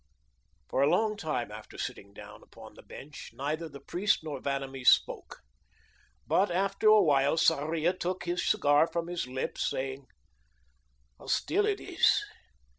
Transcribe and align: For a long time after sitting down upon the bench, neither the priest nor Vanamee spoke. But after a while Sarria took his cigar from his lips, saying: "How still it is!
For 0.67 0.81
a 0.81 0.89
long 0.89 1.15
time 1.15 1.51
after 1.51 1.77
sitting 1.77 2.11
down 2.11 2.41
upon 2.41 2.73
the 2.73 2.81
bench, 2.81 3.29
neither 3.35 3.69
the 3.69 3.79
priest 3.79 4.23
nor 4.23 4.39
Vanamee 4.41 4.83
spoke. 4.83 5.41
But 6.25 6.49
after 6.49 6.87
a 6.87 7.03
while 7.03 7.37
Sarria 7.37 7.93
took 7.93 8.23
his 8.23 8.43
cigar 8.43 8.87
from 8.87 9.05
his 9.05 9.27
lips, 9.27 9.69
saying: 9.69 10.07
"How 11.19 11.27
still 11.27 11.67
it 11.67 11.79
is! 11.79 12.23